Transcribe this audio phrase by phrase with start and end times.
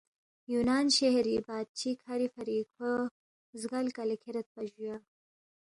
[0.51, 2.91] یُونان شہری بادشی کَھری فری کھو
[3.61, 4.95] زگل کلے کھیریدپا جُویا